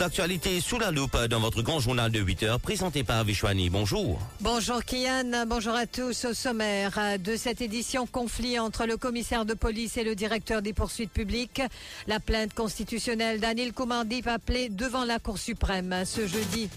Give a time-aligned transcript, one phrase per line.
[0.00, 3.70] L'actualité sous la loupe dans votre grand journal de 8 heures présenté par Vishwani.
[3.70, 4.18] Bonjour.
[4.40, 6.24] Bonjour Kian, bonjour à tous.
[6.24, 10.72] Au sommaire de cette édition, conflit entre le commissaire de police et le directeur des
[10.72, 11.62] poursuites publiques.
[12.06, 16.68] La plainte constitutionnelle d'Anil Koumandip appelée devant la Cour suprême ce jeudi.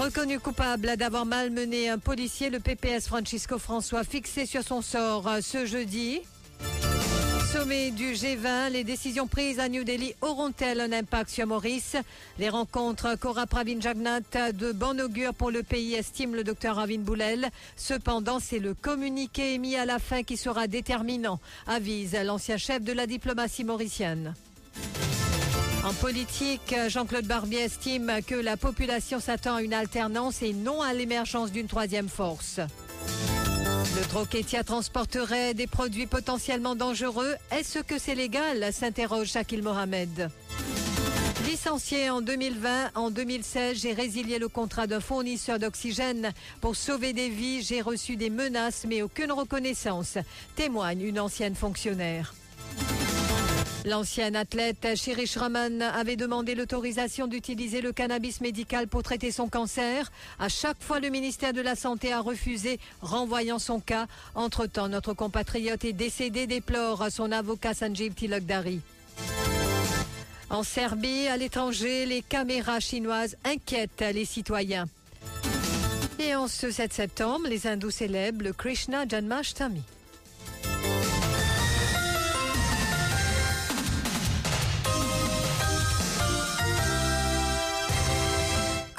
[0.00, 5.66] Reconnu coupable d'avoir malmené un policier, le PPS Francisco François fixé sur son sort ce
[5.66, 6.20] jeudi.
[7.52, 11.96] Sommet du G20, les décisions prises à New Delhi auront-elles un impact sur Maurice?
[12.38, 14.20] Les rencontres Cora Pravin Jagnat
[14.52, 17.48] de bon augure pour le pays, estime le docteur Ravin Boulel.
[17.76, 22.92] Cependant, c'est le communiqué émis à la fin qui sera déterminant, avise l'ancien chef de
[22.92, 24.34] la diplomatie mauricienne.
[25.84, 30.92] En politique, Jean-Claude Barbier estime que la population s'attend à une alternance et non à
[30.92, 32.60] l'émergence d'une troisième force.
[34.00, 37.34] Le Troquetia transporterait des produits potentiellement dangereux.
[37.50, 40.30] Est-ce que c'est légal s'interroge Shakil Mohamed.
[41.46, 47.28] Licencié en 2020, en 2016, j'ai résilié le contrat d'un fournisseur d'oxygène pour sauver des
[47.28, 47.60] vies.
[47.62, 50.16] J'ai reçu des menaces mais aucune reconnaissance,
[50.56, 52.32] témoigne une ancienne fonctionnaire.
[53.86, 60.12] L'ancienne athlète Shirish Raman avait demandé l'autorisation d'utiliser le cannabis médical pour traiter son cancer.
[60.38, 64.06] À chaque fois, le ministère de la Santé a refusé, renvoyant son cas.
[64.34, 68.80] Entre-temps, notre compatriote est décédé, déplore son avocat Sanjeev Tilakdari.
[70.50, 74.86] En Serbie, à l'étranger, les caméras chinoises inquiètent les citoyens.
[76.18, 79.82] Et en ce 7 septembre, les hindous célèbrent le Krishna Janmashtami.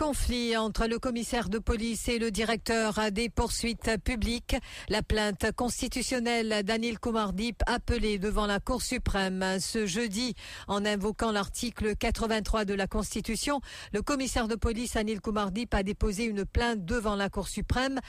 [0.01, 4.55] Conflit entre le commissaire de police et le directeur des poursuites publiques.
[4.89, 10.33] La plainte constitutionnelle d'Anil Koumardip appelée devant la Cour suprême ce jeudi
[10.67, 13.61] en invoquant l'article 83 de la Constitution.
[13.93, 17.99] Le commissaire de police Anil Koumardip a déposé une plainte devant la Cour suprême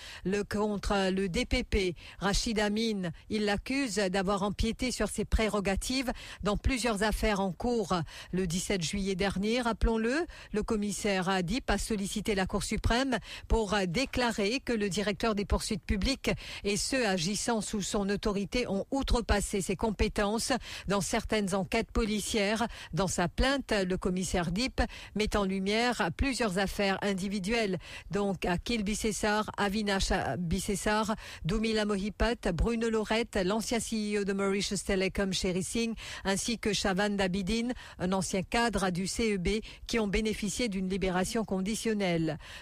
[0.48, 1.94] contre le DPP.
[2.20, 6.10] Rachid Amin, il l'accuse d'avoir empiété sur ses prérogatives
[6.42, 7.92] dans plusieurs affaires en cours.
[8.32, 11.42] Le 17 juillet dernier, rappelons-le, le commissaire a
[11.82, 16.30] sollicité la Cour suprême pour déclarer que le directeur des poursuites publiques
[16.64, 20.52] et ceux agissant sous son autorité ont outrepassé ses compétences
[20.88, 22.66] dans certaines enquêtes policières.
[22.92, 24.80] Dans sa plainte, le commissaire Dip
[25.14, 27.78] met en lumière plusieurs affaires individuelles,
[28.10, 31.14] donc Akil Bissessar, Avinash Bissessar,
[31.44, 35.94] Doumila Mohipat, Bruno Lorette, l'ancien CEO de Mauritius Telecom, Sherry Singh,
[36.24, 37.68] ainsi que Shavan Dabidin,
[37.98, 41.71] un ancien cadre du CEB, qui ont bénéficié d'une libération conditionnelle.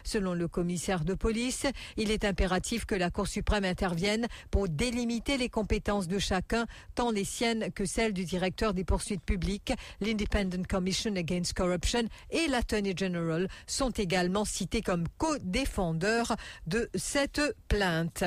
[0.04, 1.66] Selon le commissaire de police,
[1.96, 7.10] il est impératif que la Cour suprême intervienne pour délimiter les compétences de chacun, tant
[7.10, 12.94] les siennes que celles du directeur des poursuites publiques, l'Independent Commission Against Corruption et l'Attorney
[12.96, 18.24] General sont également cités comme co-défendeurs de cette plainte.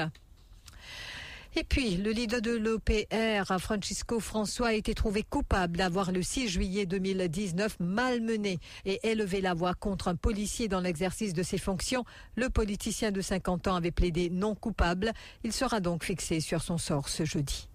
[1.56, 6.48] Et puis, le leader de l'OPR, Francisco François, a été trouvé coupable d'avoir le 6
[6.48, 12.06] juillet 2019 malmené et élevé la voix contre un policier dans l'exercice de ses fonctions.
[12.36, 15.12] Le politicien de 50 ans avait plaidé non coupable.
[15.44, 17.68] Il sera donc fixé sur son sort ce jeudi.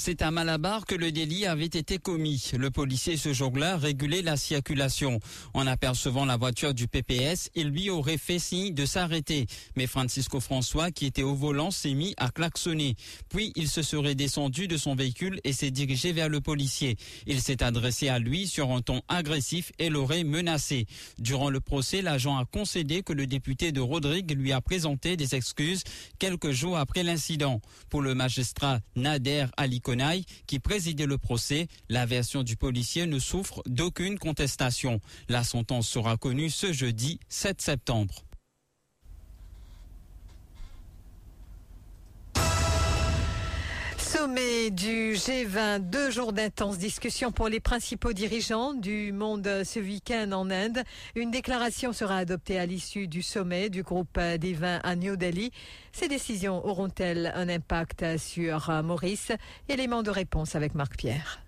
[0.00, 2.52] C'est à Malabar que le délit avait été commis.
[2.56, 5.18] Le policier ce jour-là régulait la circulation.
[5.54, 9.48] En apercevant la voiture du PPS, il lui aurait fait signe de s'arrêter.
[9.74, 12.94] Mais Francisco François, qui était au volant, s'est mis à klaxonner.
[13.28, 16.96] Puis il se serait descendu de son véhicule et s'est dirigé vers le policier.
[17.26, 20.86] Il s'est adressé à lui sur un ton agressif et l'aurait menacé.
[21.18, 25.34] Durant le procès, l'agent a concédé que le député de Rodrigue lui a présenté des
[25.34, 25.82] excuses
[26.20, 27.60] quelques jours après l'incident.
[27.90, 29.80] Pour le magistrat Nader Ali
[30.46, 35.00] qui présidait le procès, la version du policier ne souffre d'aucune contestation.
[35.28, 38.24] La sentence sera connue ce jeudi 7 septembre.
[44.18, 50.32] Sommet du G20, deux jours d'intenses discussions pour les principaux dirigeants du monde ce week-end
[50.32, 50.82] en Inde.
[51.14, 55.52] Une déclaration sera adoptée à l'issue du sommet du groupe des vins à New Delhi.
[55.92, 59.30] Ces décisions auront-elles un impact sur Maurice?
[59.68, 61.38] Élément de réponse avec Marc Pierre.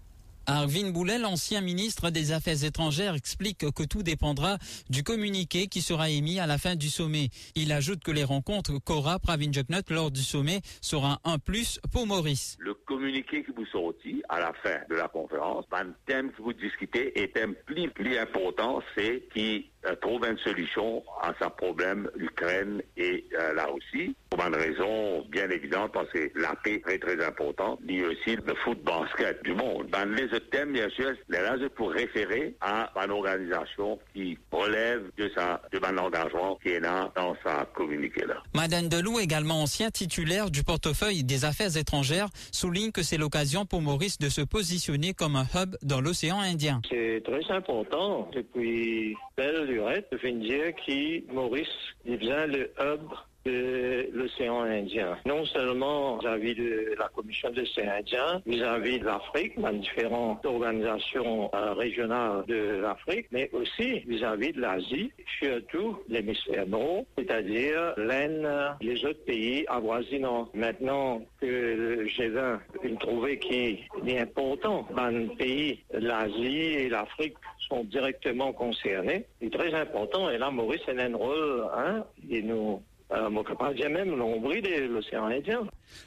[0.51, 4.59] Arvin Boulet, l'ancien ministre des Affaires étrangères, explique que tout dépendra
[4.89, 7.29] du communiqué qui sera émis à la fin du sommet.
[7.55, 9.53] Il ajoute que les rencontres qu'aura Pravin
[9.91, 12.57] lors du sommet sera un plus pour Maurice.
[12.59, 16.53] Le communiqué qui vous sortit à la fin de la conférence, un thème que vous
[16.53, 19.71] discutez est un plus, plus important, c'est qui
[20.01, 24.15] trouve une solution à sa problème l'Ukraine et euh, la Russie.
[24.31, 28.37] Pour une raison bien évidente, parce que la paix est très très importante, mais aussi
[28.37, 29.89] le foot basket du monde.
[29.91, 35.03] Dans les autres thèmes, bien sûr, là, je pour référer à une organisation qui relève
[35.17, 38.37] de sa de mon engagement qui est là dans sa communiqué là.
[38.55, 43.83] Madame Delou, également ancien titulaire du portefeuille des affaires étrangères, souligne que c'est l'occasion pour
[43.83, 46.81] Maurice de se positionner comme un hub dans l'océan Indien.
[46.89, 51.67] C'est très important depuis belle durée de dire que Maurice
[52.05, 53.09] est bien le hub
[53.45, 55.17] de l'océan Indien.
[55.27, 61.51] Non seulement vis-à-vis de la Commission de l'océan Indien, vis-à-vis de l'Afrique, dans différentes organisations
[61.55, 69.05] euh, régionales de l'Afrique, mais aussi vis-à-vis de l'Asie, surtout l'hémisphère nord, c'est-à-dire l'Inde, les
[69.05, 70.49] autres pays avoisinants.
[70.55, 77.37] Maintenant que le G20 a trouvé qu'il est important dans les pays, l'Asie et l'Afrique
[77.69, 80.31] sont directement concernés, c'est très important.
[80.31, 85.67] Et là, Maurice a un rôle, hein, et nous euh, même l'ombre de l'océan Indien.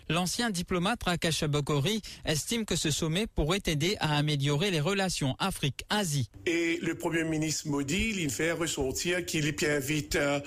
[0.09, 6.29] L'ancien diplomate Rakesh Bokori estime que ce sommet pourrait aider à améliorer les relations Afrique-Asie.
[6.45, 10.39] Et le Premier ministre Modi, il fait ressortir qu'il invite euh,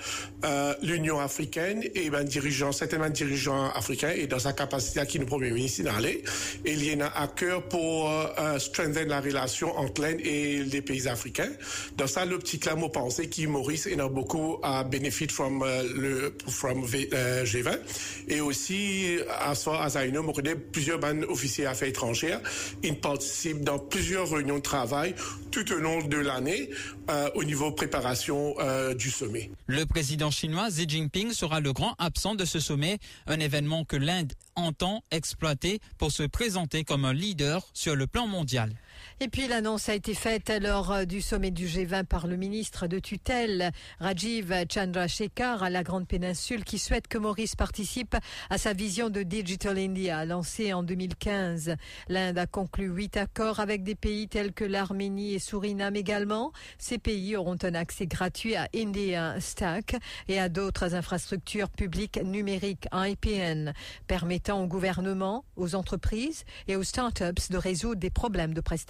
[0.45, 5.17] euh, l'Union africaine et ben, dirigeant, certainement dirigeants africains et dans sa capacité à qui
[5.17, 6.23] le Premier ministre d'aller.
[6.65, 10.63] Et il y en a à cœur pour euh, strengthen la relation entre l'Inde et
[10.63, 11.51] les pays africains.
[11.95, 15.63] Dans ça, l'optique là, moi, pensé qu'il Maurice en a beaucoup à bénéficier from
[15.95, 17.79] le from G20
[18.27, 20.23] et aussi à soi, à Zaino,
[20.71, 22.41] plusieurs bandes officiers affaires étrangères.
[22.83, 25.15] Ils participent dans plusieurs réunions de travail
[25.51, 26.69] tout au long de l'année
[27.09, 29.49] euh, au niveau préparation euh, du sommet.
[29.67, 33.95] Le président chinois Xi Jinping sera le grand absent de ce sommet, un événement que
[33.95, 38.71] l'Inde entend exploiter pour se présenter comme un leader sur le plan mondial.
[39.19, 42.87] Et puis l'annonce a été faite lors euh, du sommet du G20 par le ministre
[42.87, 48.15] de tutelle Rajiv Chandrasekhar à la Grande Péninsule qui souhaite que Maurice participe
[48.49, 51.75] à sa vision de Digital India lancée en 2015.
[52.07, 56.51] L'Inde a conclu huit accords avec des pays tels que l'Arménie et Suriname également.
[56.77, 59.95] Ces pays auront un accès gratuit à India Stack
[60.27, 63.73] et à d'autres infrastructures publiques numériques IPN
[64.07, 68.86] permettant au gouvernement, aux entreprises et aux startups de résoudre des problèmes de prestation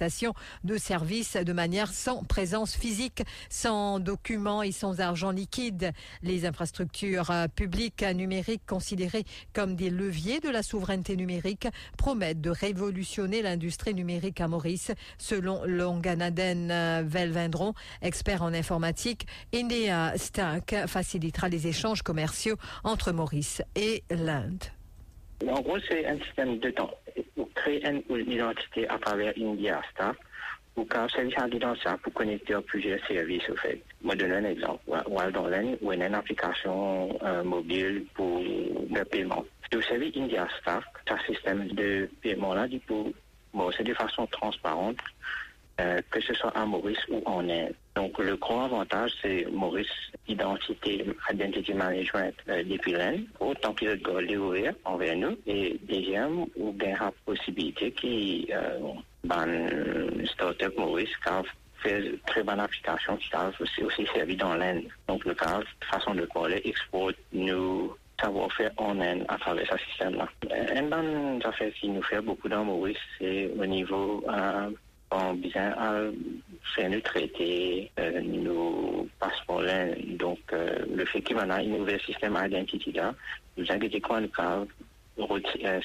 [0.63, 5.91] de services de manière sans présence physique, sans documents et sans argent liquide.
[6.21, 11.67] Les infrastructures euh, publiques numériques considérées comme des leviers de la souveraineté numérique
[11.97, 19.27] promettent de révolutionner l'industrie numérique à Maurice, selon Longanaden euh, Velvendron, expert en informatique.
[19.53, 24.76] India Stack facilitera les échanges commerciaux entre Maurice et l'Inde.
[25.45, 26.91] En gros, c'est un système de temps.
[27.35, 28.01] Vous créez une,
[28.31, 30.15] identité à travers India Star.
[30.75, 33.81] Vous créez un service d'identité pour connecter plusieurs services, au fait.
[34.03, 34.81] Je donne un exemple.
[35.07, 39.45] Wildland, ou une application euh, mobile pour le paiement.
[39.71, 43.13] Vous savez, India Star, ce système de paiement-là, du coup,
[43.53, 44.97] bon, c'est de façon transparente.
[45.79, 47.75] Euh, que ce soit à Maurice ou en Inde.
[47.95, 49.87] Donc le grand avantage, c'est Maurice
[50.27, 55.37] Identité, Identity Management euh, depuis l'Inde, autant qu'il doit l'ouvrir envers nous.
[55.45, 58.79] Et deuxième, ou bien la possibilité qui euh,
[59.23, 59.45] ban
[60.25, 61.43] startup Maurice car
[61.83, 64.85] fait très bonne application qui a aussi, servi dans l'Inde.
[65.07, 65.59] Donc le cas,
[65.91, 70.27] façon de parler, exporte nous savoir-faire en Inde à travers ce système-là.
[70.75, 74.71] Une bonne affaire qui nous fait beaucoup dans Maurice, c'est au niveau euh,
[75.11, 75.73] on bien
[76.75, 79.63] faire le traité, euh, nos passeports.
[80.17, 83.13] Donc, euh, le fait qu'il y a un nouveau système d'identité là,
[83.57, 84.63] nous inquiétez quoi le cas,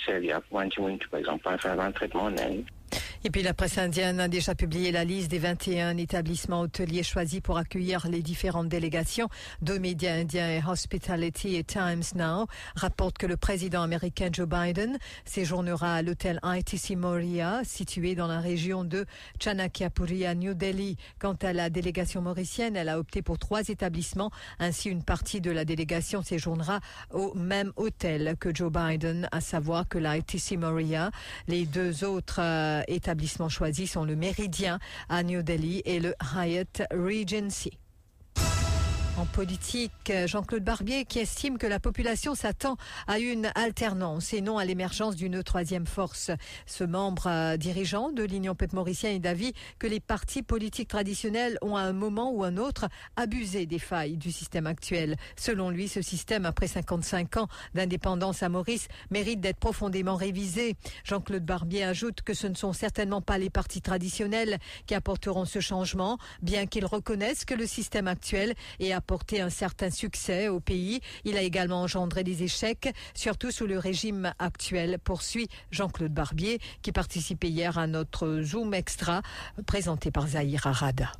[0.04, 0.68] servir pour un
[1.10, 2.64] par exemple, faire un traitement en Inde.
[3.24, 7.40] Et puis la presse indienne a déjà publié la liste des 21 établissements hôteliers choisis
[7.40, 9.28] pour accueillir les différentes délégations.
[9.60, 14.98] Deux médias indiens et Hospitality et Times Now rapportent que le président américain Joe Biden
[15.24, 19.06] séjournera à l'hôtel ITC Moria, situé dans la région de
[19.38, 20.96] Chanakyapuri à New Delhi.
[21.20, 24.32] Quant à la délégation mauricienne, elle a opté pour trois établissements.
[24.58, 26.80] Ainsi, une partie de la délégation séjournera
[27.12, 31.12] au même hôtel que Joe Biden, à savoir que l'ITC Moria.
[31.46, 34.78] Les deux autres euh, établissements établissements choisis sont le Méridien
[35.10, 37.81] à New Delhi et le Hyatt Regency.
[39.26, 42.76] Politique, Jean-Claude Barbier qui estime que la population s'attend
[43.06, 46.30] à une alternance et non à l'émergence d'une troisième force.
[46.66, 51.56] Ce membre euh, dirigeant de l'Union peuple mauricien est d'avis que les partis politiques traditionnels
[51.62, 55.16] ont à un moment ou un autre abusé des failles du système actuel.
[55.36, 60.74] Selon lui, ce système, après 55 ans d'indépendance à Maurice, mérite d'être profondément révisé.
[61.04, 65.60] Jean-Claude Barbier ajoute que ce ne sont certainement pas les partis traditionnels qui apporteront ce
[65.60, 71.00] changement, bien qu'ils reconnaissent que le système actuel ait apporté un certain succès au pays.
[71.24, 76.92] Il a également engendré des échecs, surtout sous le régime actuel, poursuit Jean-Claude Barbier, qui
[76.92, 79.22] participait hier à notre Zoom Extra
[79.66, 81.12] présenté par Zahir Arada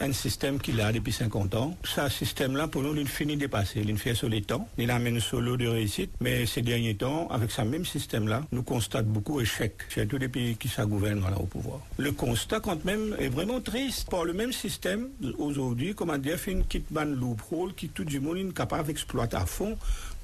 [0.00, 1.76] un système qu'il a depuis 50 ans.
[1.84, 3.82] Ce système-là, pour nous, il finit de passer.
[3.86, 4.68] Il fait sur les temps.
[4.78, 6.10] Il amène solo de réussite.
[6.20, 10.56] Mais ces derniers temps, avec ce même système-là, nous constatons beaucoup d'échecs tous les pays
[10.56, 11.80] qui ça gouverne là, au pouvoir.
[11.98, 14.08] Le constat, quand même, est vraiment triste.
[14.10, 18.38] Par le même système, aujourd'hui, comment dire, fait une bande loophole qui tout du monde
[18.38, 19.76] est capable d'exploiter à fond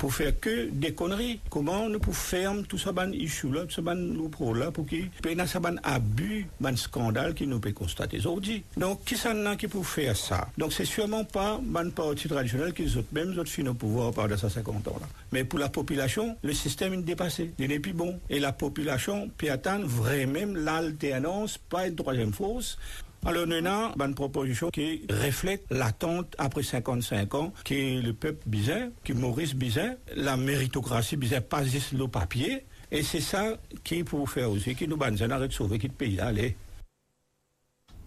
[0.03, 1.39] pour faire que des conneries.
[1.49, 4.85] Comment on peut fermer tout ça, ban issue là, tout ça, ban loophole là, pour
[4.85, 8.65] qu'il y ait un abus, un scandale qui nous peut constater aujourd'hui.
[8.77, 10.49] Donc, qui ça qui peut faire ça?
[10.59, 14.37] Donc, c'est sûrement pas un parti traditionnel qui ont même autres fin au pouvoir pendant
[14.37, 15.07] ces 50 ans là.
[15.31, 17.53] Mais pour la population, le système est dépassé.
[17.61, 18.19] Il n'est plus bon.
[18.29, 22.77] Et la population peut attendre vraiment l'alternance, pas une troisième force.
[23.25, 28.89] Alors, avons une proposition qui reflète l'attente après 55 ans, qui est le peuple bizarre,
[29.05, 32.67] qui Maurice bizarre, la méritocratie bizarre, pas juste le papier.
[32.91, 36.19] Et c'est ça qui pour faire aussi, qui nous arrête de sauver qui pays.
[36.19, 36.57] Allez.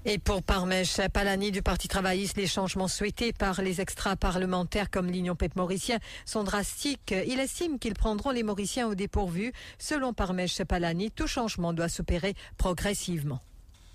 [0.03, 5.35] Et pour Parmèche Palani du Parti travailliste, les changements souhaités par les extra-parlementaires comme l'Union
[5.35, 7.15] PEP mauricien sont drastiques.
[7.25, 9.53] Il estime qu'ils prendront les Mauriciens au dépourvu.
[9.79, 13.39] Selon Parmèche Palani, tout changement doit s'opérer progressivement.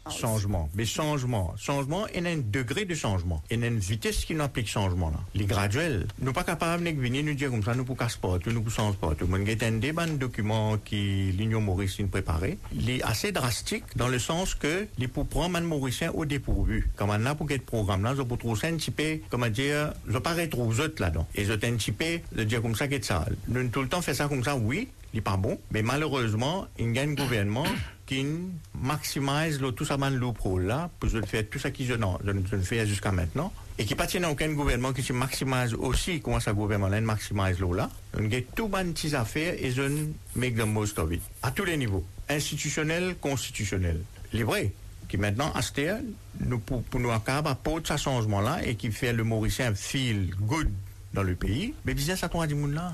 [0.09, 0.69] Changement.
[0.75, 1.55] Mais changement.
[1.59, 3.43] Changement, il y a un degré de changement.
[3.51, 5.19] Il y a une vitesse qui nous applique changement là.
[5.35, 6.07] Les graduels.
[6.19, 8.63] Nous sommes pas capables de venir nous dire comme ça, nous pour casse pas, nous
[8.63, 9.13] pour changer pas.
[9.21, 12.59] Nous avons un débat de documents qui l'Union Mauricienne préparé.
[12.75, 16.89] Il est assez drastique dans le sens que les pour prendre un Mauricien au dépourvu.
[16.97, 20.19] Comme on a pour quel programme là, je peux trouver un peu, comment dire, je
[20.19, 21.27] pas retrouver autres là-dedans.
[21.35, 23.27] Et je un petit peu de dire comme ça qu'est ça.
[23.49, 26.67] Nous tout le temps fait ça comme ça, oui, il n'est pas bon, mais malheureusement,
[26.79, 27.67] il y a un gouvernement
[28.07, 28.27] qui
[28.81, 29.97] maximise le, tout ça
[30.35, 33.95] pro là, pour je faire tout ça qui je, ne fais jusqu'à maintenant, et qui
[33.95, 37.89] pas aucun gouvernement qui se maximise aussi, comment ça gouvernement là, maximise l'eau là?
[38.19, 39.83] On a tout ban petites affaires et je
[40.37, 41.23] make the most of it.
[41.43, 42.05] À tous les niveaux.
[42.29, 44.01] Institutionnel, constitutionnel.
[44.33, 44.73] Les vrais
[45.11, 45.61] qui maintenant, à
[46.39, 50.71] nous, pour, pour nous apporter ce changement-là et qui fait le Mauricien feel good
[51.13, 52.93] dans le pays, mais bizarre ça à du monde là.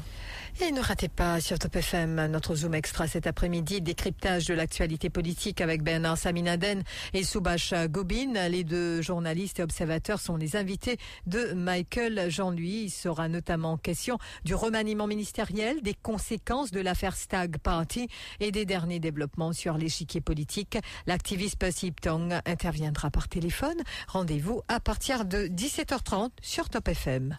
[0.58, 5.10] Et ne ratez pas sur Top FM notre Zoom Extra cet après-midi, décryptage de l'actualité
[5.10, 6.82] politique avec Bernard Saminaden
[7.12, 8.48] et Soubash Gobin.
[8.48, 10.96] Les deux journalistes et observateurs sont les invités
[11.26, 12.84] de Michael Jean-Louis.
[12.84, 18.08] Il sera notamment question du remaniement ministériel, des conséquences de l'affaire Stag Party
[18.40, 20.78] et des derniers développements sur l'échiquier politique.
[21.06, 23.76] L'activiste Sip Tong interviendra par téléphone.
[24.08, 27.36] Rendez-vous à partir de 17h30 sur Top FM.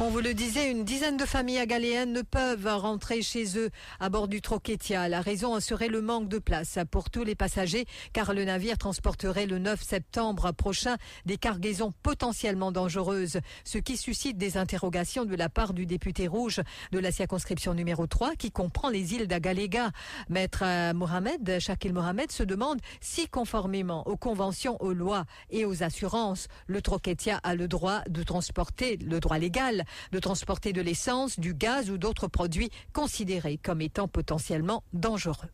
[0.00, 4.08] On vous le disait, une dizaine de familles agaléennes ne peuvent rentrer chez eux à
[4.08, 5.08] bord du Troquetia.
[5.08, 9.46] La raison serait le manque de place pour tous les passagers, car le navire transporterait
[9.46, 15.48] le 9 septembre prochain des cargaisons potentiellement dangereuses, ce qui suscite des interrogations de la
[15.48, 16.60] part du député rouge
[16.92, 19.90] de la circonscription numéro 3, qui comprend les îles d'Agalega.
[20.28, 26.46] Maître Mohamed, Shakil Mohamed, se demande si, conformément aux conventions, aux lois et aux assurances,
[26.68, 31.54] le Troquetia a le droit de transporter, le droit légal, de transporter de l'essence, du
[31.54, 35.48] gaz ou d'autres produits considérés comme étant potentiellement dangereux.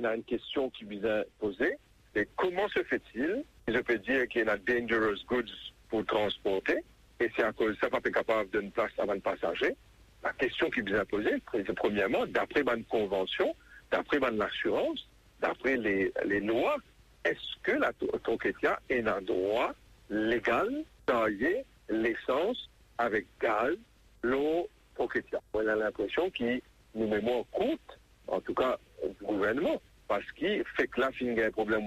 [0.00, 1.76] Y a une question qui vous a posée,
[2.14, 5.44] c'est comment se fait-il Je peux dire qu'il y a dangerous goods
[5.88, 6.78] pour transporter,
[7.20, 9.76] et c'est à cause de ça qu'on pas capable de place avant le passager.
[10.22, 13.54] La question qui vous a posée, c'est premièrement, d'après ma convention,
[13.90, 15.06] d'après ma assurance,
[15.40, 16.76] d'après les, lois,
[17.24, 19.72] est-ce que la Toketia est un droit
[20.10, 23.76] légal d'envoyer l'essence avec gaz,
[24.22, 24.68] l'eau,
[25.00, 25.38] etc.
[25.52, 26.60] On a l'impression qu'il
[26.94, 31.34] nous met moins compte, en tout cas au gouvernement, parce qu'il fait que là, il
[31.34, 31.86] y a un problème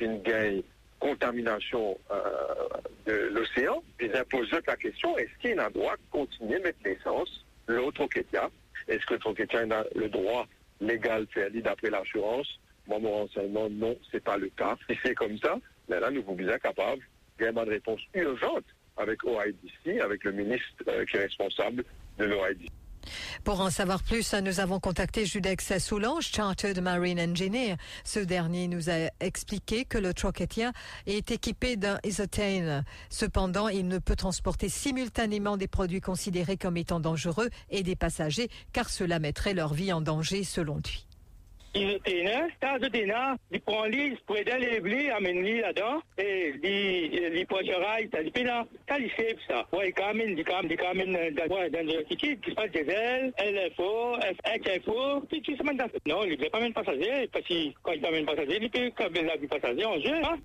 [0.00, 0.62] il y a une
[0.98, 2.18] contamination euh,
[3.06, 6.78] de l'océan, ils imposent la question, est-ce qu'il a le droit de continuer à mettre
[6.84, 8.44] l'essence, l'eau, etc.
[8.88, 10.46] Est-ce que le a le droit
[10.80, 12.48] légal faire d'après l'assurance?
[12.86, 14.76] Moi, mon renseignement, non, c'est pas le cas.
[14.88, 15.58] Si c'est comme ça,
[15.88, 17.02] mais là, nous vous bien capables,
[17.38, 18.64] il y a une réponse urgente
[18.96, 21.84] avec OIDC, avec le ministre euh, qui est responsable
[22.18, 22.70] de l'OIDC.
[23.44, 27.76] Pour en savoir plus, nous avons contacté Judex Soulange, Chartered Marine Engineer.
[28.04, 30.72] Ce dernier nous a expliqué que le Troquetien
[31.06, 32.84] est équipé d'un Isotane.
[33.10, 38.48] Cependant, il ne peut transporter simultanément des produits considérés comme étant dangereux et des passagers,
[38.72, 41.05] car cela mettrait leur vie en danger selon lui.
[46.18, 49.66] Et il, il pointe rail, il fait là, ça il fait ça.
[49.72, 53.32] Ouais, il camine, il camine, il camine dans, dans le ticket, il passe des ailes,
[53.38, 54.16] LFO,
[54.84, 57.72] FO, puis tu se met dans Non, il ne veut pas mettre passager, parce que
[57.82, 60.38] quand il amène passager, il peut caminer la passager en jeu, hein.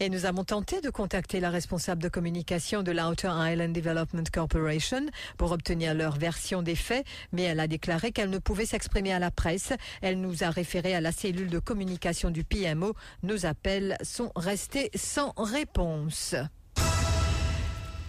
[0.00, 5.06] Et nous avons tenté de contacter la responsable de communication de l'Outer Island Development Corporation
[5.36, 9.18] pour obtenir leur version des faits, mais elle a déclaré qu'elle ne pouvait s'exprimer à
[9.18, 9.72] la presse.
[10.02, 12.94] Elle nous a référé à la cellule de communication du PMO.
[13.22, 16.34] Nos appels sont restés sans réponse.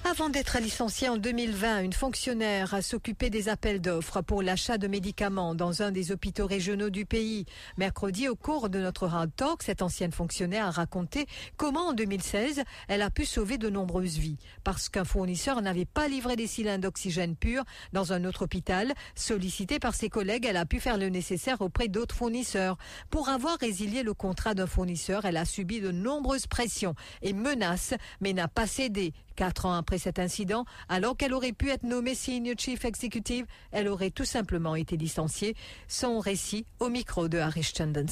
[0.10, 4.88] Avant d'être licenciée en 2020, une fonctionnaire a s'occupé des appels d'offres pour l'achat de
[4.88, 7.46] médicaments dans un des hôpitaux régionaux du pays.
[7.78, 11.26] Mercredi, au cours de notre Hard Talk, cette ancienne fonctionnaire a raconté
[11.58, 14.38] comment en 2016, elle a pu sauver de nombreuses vies.
[14.64, 19.80] Parce qu'un fournisseur n'avait pas livré des cylindres d'oxygène pur dans un autre hôpital, sollicitée
[19.80, 22.78] par ses collègues, elle a pu faire le nécessaire auprès d'autres fournisseurs.
[23.10, 27.94] Pour avoir résilié le contrat d'un fournisseur, elle a subi de nombreuses pressions et menaces,
[28.22, 29.12] mais n'a pas cédé.
[29.36, 33.88] Quatre ans après cet incident, alors qu'elle aurait pu être nommée Senior Chief Executive, elle
[33.88, 35.56] aurait tout simplement été licenciée.
[35.88, 38.06] Son récit au micro de Harish Chandan.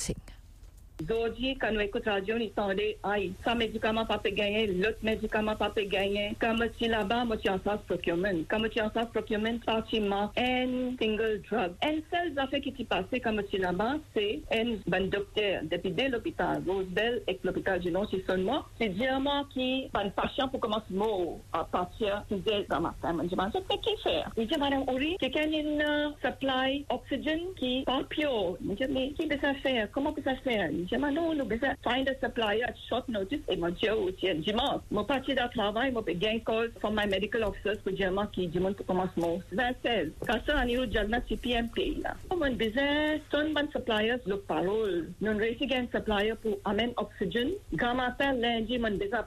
[1.01, 5.55] Aujourd'hui, quand nous écoutons radio, nous entendons, aïe, ça médicament pas peut gagner, l'autre médicament
[5.55, 6.33] pas peut gagner.
[6.39, 8.29] Quand je suis là-bas, je suis en face procurement.
[8.49, 11.73] Quand je suis en face procurement, pratiquement, un single drug.
[11.83, 15.91] Un seul affaire qui s'est passé quand je suis là-bas, c'est un bon docteur, depuis
[15.91, 20.61] dès l'hôpital, Rosebell et l'hôpital du Nord, c'est seulement, c'est diamant qui, un patient pour
[20.61, 24.31] commencer mot à partir, qui disait dans ma femme, je me dis, mais qu'est-ce faire?
[24.37, 28.57] Il dit, madame Ori, quelqu'un a une supply oxygène qui pas pure.
[28.61, 29.91] Je dis, mais qui peut ça faire?
[29.91, 30.69] Comment peut ça faire?
[30.91, 33.39] Je dis, non, nous devons find a supplier at short notice.
[33.49, 34.53] Et mon Dieu, aussi, je dis,
[34.91, 38.59] mon parti de travail, mon gain call from my medical officers pour dire, qui dit,
[38.59, 39.39] mon commencement.
[39.51, 40.11] 26.
[40.27, 42.15] Quand ça, on est au diagnostic CPMP, là.
[42.29, 45.09] Mon besoin, son bon suppliers, le parole.
[45.21, 47.51] Nous un supplier pour amener oxygène.
[47.79, 49.23] Quand matin, lundi, mon besoin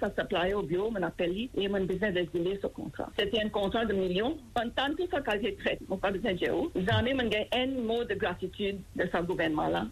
[0.00, 3.10] sa supplier au bureau, mon appel, et mon besoin résilier ce contrat.
[3.18, 4.36] C'était un contrat de millions.
[4.56, 6.72] En tant que ça, quand j'ai traité, mon pas besoin de géo.
[6.74, 9.86] Jamais, gain un mot de gratitude de ce gouvernement-là.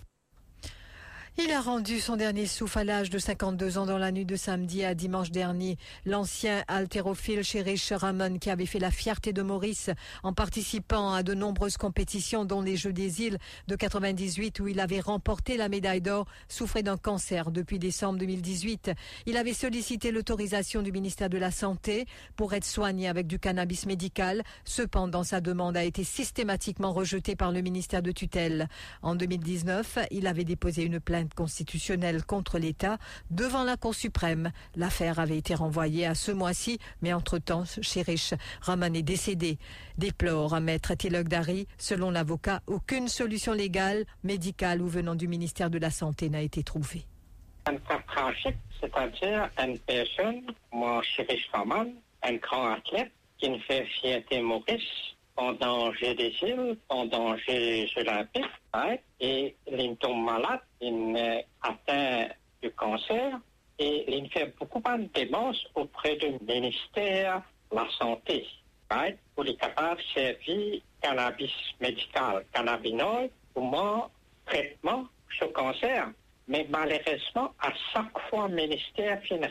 [1.39, 4.37] Il a rendu son dernier souffle à l'âge de 52 ans dans la nuit de
[4.37, 5.77] samedi à dimanche dernier.
[6.07, 9.91] L'ancien haltérophile Chérich Ramon, qui avait fait la fierté de Maurice
[10.23, 13.37] en participant à de nombreuses compétitions, dont les Jeux des îles
[13.69, 18.93] de 98 où il avait remporté la médaille d'or, souffrait d'un cancer depuis décembre 2018.
[19.27, 23.85] Il avait sollicité l'autorisation du ministère de la Santé pour être soigné avec du cannabis
[23.85, 24.43] médical.
[24.65, 28.69] Cependant, sa demande a été systématiquement rejetée par le ministère de tutelle.
[29.03, 32.99] En 2019, il avait déposé une plainte constitutionnelle contre l'État
[33.31, 34.53] devant la Cour suprême.
[34.75, 39.59] L'affaire avait été renvoyée à ce mois-ci, mais entre-temps, Chérich Raman est décédé.
[39.99, 45.71] Déplore à Maître Tilok Dari, selon l'avocat, aucune solution légale, médicale ou venant du ministère
[45.71, 47.07] de la Santé n'a été trouvée.
[55.37, 62.29] Pendant j'ai des îles, pendant j'ai olympiques, hein, et il tombe malade, il atteint
[62.63, 63.39] du cancer,
[63.79, 68.47] et il fait beaucoup de dépenses auprès du ministère de la Santé,
[68.91, 74.05] hein, pour les capables de servir cannabis médical, cannabinoïde, pour mon
[74.47, 76.09] traitement sur cancer.
[76.49, 79.45] Mais malheureusement, à chaque fois, le ministère fait une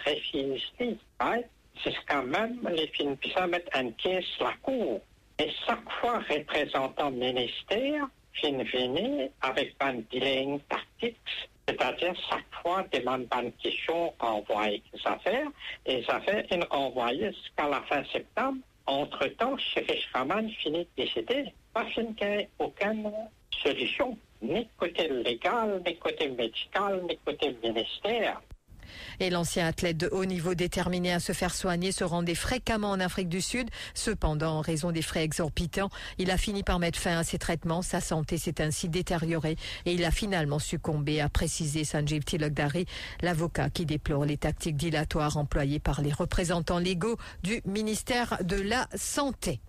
[1.84, 5.02] c'est quand même les films qui mettre en caisse la cour.
[5.38, 8.08] Et chaque fois, représentant ministère
[8.42, 11.18] vient venir avec un dealing tactique,
[11.68, 15.48] c'est-à-dire chaque fois demande une question, envoyer des affaires,
[15.86, 18.60] et les affaires sont envoyées jusqu'à la fin septembre.
[18.88, 21.86] Entre-temps, Chérich Raman finit de décéder, pas
[22.22, 23.12] ait aucune
[23.62, 28.42] solution, ni côté légal, ni côté médical, ni côté ministère.
[29.20, 33.00] Et l'ancien athlète de haut niveau déterminé à se faire soigner se rendait fréquemment en
[33.00, 33.70] Afrique du Sud.
[33.94, 37.82] Cependant, en raison des frais exorbitants, il a fini par mettre fin à ses traitements.
[37.82, 42.86] Sa santé s'est ainsi détériorée et il a finalement succombé, a précisé Sanjeev Tilakdari,
[43.22, 48.88] l'avocat qui déplore les tactiques dilatoires employées par les représentants légaux du ministère de la
[48.96, 49.60] Santé.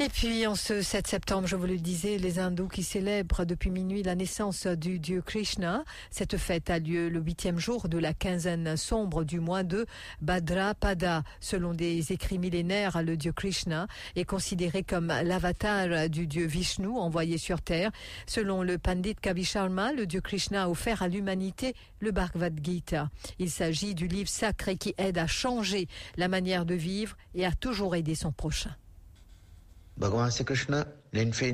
[0.00, 3.70] Et puis, en ce 7 septembre, je vous le disais, les hindous qui célèbrent depuis
[3.70, 5.84] minuit la naissance du dieu Krishna.
[6.10, 9.86] Cette fête a lieu le huitième jour de la quinzaine sombre du mois de
[10.20, 11.22] Bhadrapada.
[11.38, 17.38] Selon des écrits millénaires, le dieu Krishna est considéré comme l'avatar du dieu Vishnu envoyé
[17.38, 17.92] sur terre.
[18.26, 23.10] Selon le Pandit Kavi Sharma, le dieu Krishna a offert à l'humanité le Bhagavad Gita.
[23.38, 27.52] Il s'agit du livre sacré qui aide à changer la manière de vivre et à
[27.52, 28.74] toujours aider son prochain.
[29.98, 30.84] भगवान श्री कृष्ण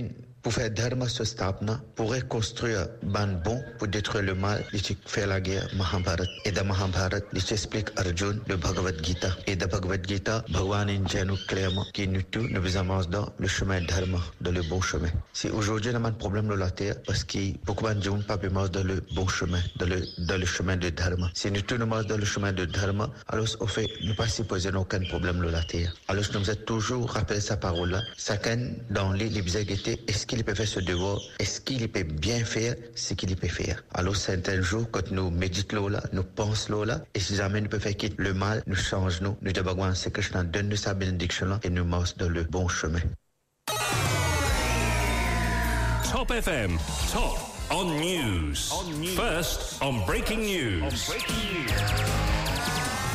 [0.02, 4.80] ने pour faire dharma sa stapna, pour reconstruire ban bon, pour détruire le mal, il
[5.06, 6.24] fait la guerre Mahabharat.
[6.44, 9.36] Et dans Mahabharat, il explique Arjun le Bhagavad Gita.
[9.46, 10.86] Et dans Bhagavad Gita, Bhagavan
[11.26, 15.10] nous clairement qui nous tous nous avance dans le chemin dharma, dans le bon chemin.
[15.32, 18.36] Si aujourd'hui on a un problème dans la terre, parce que beaucoup de gens pas
[18.36, 21.30] dans le bon chemin, dans le, dans le chemin de dharma.
[21.34, 24.70] Si nous tous nous dans le chemin de dharma, alors au fait, nous pas supposer
[24.74, 25.92] aucun problème dans la terre.
[26.08, 28.00] Alors nous avons toujours rappelé sa parole-là.
[28.16, 29.42] Chacun dans les, les
[30.30, 31.18] qu'il peut faire ce devoir?
[31.40, 33.82] Est-ce qu'il peut bien faire ce qu'il peut faire?
[33.94, 37.68] Alors, c'est un jour, quand nous méditons là, nous pensons là, et si jamais nous
[37.68, 40.94] pouvons faire quitter le mal, nous changeons, nous devons ce que je donne de sa
[40.94, 43.00] bénédiction là, et nous marchons dans le bon chemin.
[46.12, 46.78] Top FM,
[47.12, 47.38] top
[47.72, 48.54] on news.
[48.72, 49.16] On news.
[49.16, 50.82] First on breaking news.
[50.84, 51.70] On breaking news.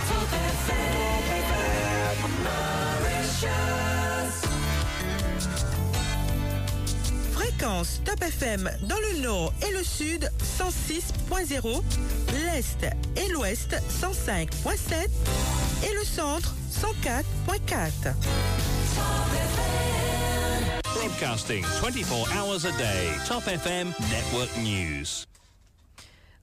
[0.10, 1.05] Top FM,
[7.84, 11.84] Top FM dans le nord et le sud 106.0,
[12.46, 12.84] l'est
[13.18, 15.10] et l'ouest 105.7
[15.84, 18.14] et le centre 104.4.
[20.94, 23.12] Broadcasting 24 hours a day.
[23.28, 25.26] Top FM Network News.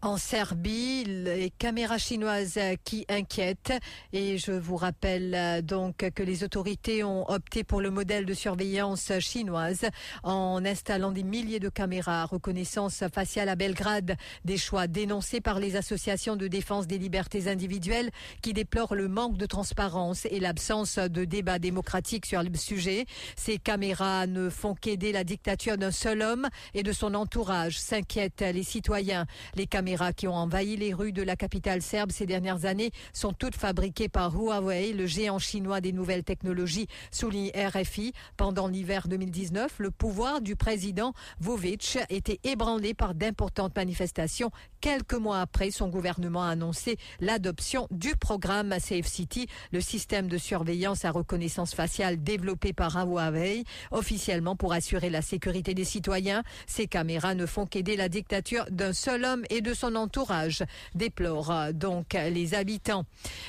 [0.04, 3.72] En Serbie, les caméras chinoises qui inquiètent.
[4.12, 8.34] Et je vous rappelle euh, donc que les autorités ont opté pour le modèle de
[8.34, 9.86] surveillance chinoise
[10.24, 14.16] en installant des milliers de caméras à reconnaissance faciale à Belgrade.
[14.44, 18.10] Des choix dénoncés par les associations de défense des libertés individuelles
[18.42, 23.06] qui déplorent le manque de transparence et l'absence de débat démocratique sur le sujet.
[23.36, 28.44] Ces caméras ne font qu'aider la dictature d'un seul homme et de son entourage, s'inquiètent
[28.52, 29.26] les citoyens.
[29.54, 32.92] Les caméras caméras qui ont envahi les rues de la capitale serbe ces dernières années
[33.12, 38.14] sont toutes fabriquées par Huawei, le géant chinois des nouvelles technologies, souligne RFI.
[38.38, 44.50] Pendant l'hiver 2019, le pouvoir du président Vovic était ébranlé par d'importantes manifestations.
[44.80, 50.38] Quelques mois après, son gouvernement a annoncé l'adoption du programme Safe City, le système de
[50.38, 56.42] surveillance à reconnaissance faciale développé par Huawei, officiellement pour assurer la sécurité des citoyens.
[56.66, 60.64] Ces caméras ne font qu'aider la dictature d'un seul homme et de son entourage,
[60.94, 63.04] déplorent donc les habitants.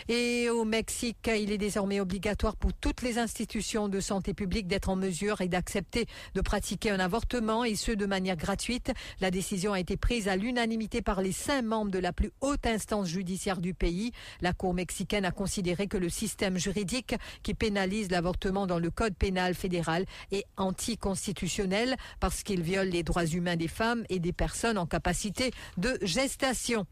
[0.09, 4.89] Et au Mexique, il est désormais obligatoire pour toutes les institutions de santé publique d'être
[4.89, 8.91] en mesure et d'accepter de pratiquer un avortement et ce de manière gratuite.
[9.21, 12.65] La décision a été prise à l'unanimité par les cinq membres de la plus haute
[12.65, 14.11] instance judiciaire du pays.
[14.41, 19.15] La Cour mexicaine a considéré que le système juridique qui pénalise l'avortement dans le Code
[19.15, 24.77] pénal fédéral est anticonstitutionnel parce qu'il viole les droits humains des femmes et des personnes
[24.77, 26.85] en capacité de gestation.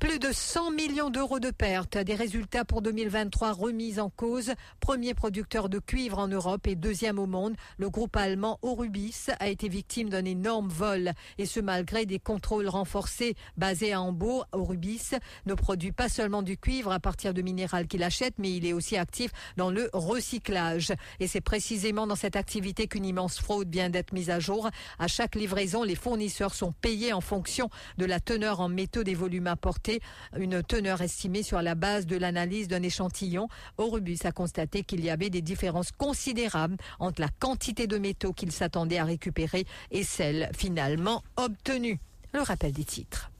[0.00, 4.52] Plus de 100 millions d'euros de pertes, des résultats pour 2023 remis en cause.
[4.80, 9.48] Premier producteur de cuivre en Europe et deuxième au monde, le groupe allemand Orubis a
[9.48, 11.12] été victime d'un énorme vol.
[11.38, 14.46] Et ce malgré des contrôles renforcés basés à Hambourg.
[14.52, 15.12] Orubis
[15.46, 18.72] ne produit pas seulement du cuivre à partir de minéral qu'il achète, mais il est
[18.72, 20.92] aussi actif dans le recyclage.
[21.20, 24.68] Et c'est précisément dans cette activité qu'une immense fraude vient d'être mise à jour.
[24.98, 29.14] À chaque livraison, les fournisseurs sont payés en fonction de la teneur en métaux des
[29.14, 29.93] volumes apportés
[30.38, 33.48] une teneur estimée sur la base de l'analyse d'un échantillon.
[33.78, 38.52] Orubus a constaté qu'il y avait des différences considérables entre la quantité de métaux qu'il
[38.52, 41.98] s'attendait à récupérer et celle finalement obtenue.
[42.32, 43.30] Le rappel des titres.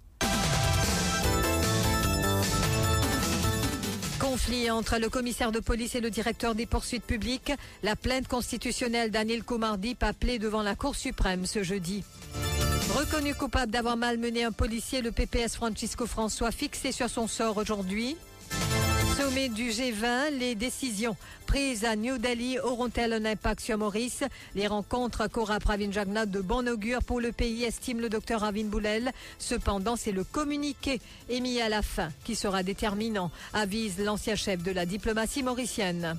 [4.20, 7.52] Conflit entre le commissaire de police et le directeur des poursuites publiques.
[7.82, 12.04] La plainte constitutionnelle d'Anil Koumardip appelée devant la Cour suprême ce jeudi.
[12.92, 18.16] Reconnu coupable d'avoir malmené un policier, le PPS Francisco François fixé sur son sort aujourd'hui.
[19.16, 21.16] Sommet du G20, les décisions
[21.46, 24.24] prises à New Delhi auront-elles un impact sur Maurice?
[24.54, 28.64] Les rencontres Cora Pravin Jagnat de bon augure pour le pays, estime le docteur Ravin
[28.64, 29.12] Boulel.
[29.38, 34.72] Cependant, c'est le communiqué émis à la fin qui sera déterminant, avise l'ancien chef de
[34.72, 36.16] la diplomatie mauricienne.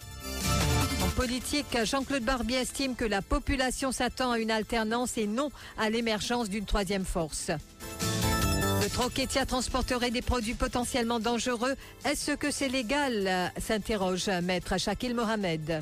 [1.06, 5.92] En politique, Jean-Claude Barbier estime que la population s'attend à une alternance et non à
[5.92, 7.52] l'émergence d'une troisième force.
[8.82, 11.76] Le Troquetia transporterait des produits potentiellement dangereux.
[12.06, 13.52] Est-ce que c'est légal?
[13.60, 15.82] S'interroge maître Shakil Mohamed.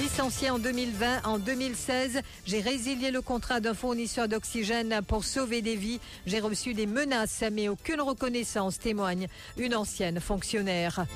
[0.00, 1.22] licencié en 2020.
[1.24, 6.00] En 2016, j'ai résilié le contrat d'un fournisseur d'oxygène pour sauver des vies.
[6.26, 11.06] J'ai reçu des menaces, mais aucune reconnaissance, témoigne une ancienne fonctionnaire.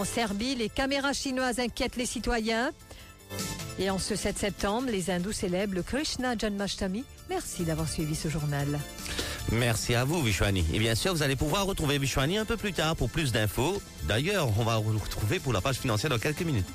[0.00, 2.70] En Serbie, les caméras chinoises inquiètent les citoyens.
[3.78, 7.04] Et en ce 7 septembre, les hindous célèbrent le Krishna Janmashtami.
[7.28, 8.80] Merci d'avoir suivi ce journal.
[9.52, 10.64] Merci à vous, Vishwani.
[10.72, 13.82] Et bien sûr, vous allez pouvoir retrouver Vishwani un peu plus tard pour plus d'infos.
[14.04, 16.66] D'ailleurs, on va vous retrouver pour la page financière dans quelques minutes.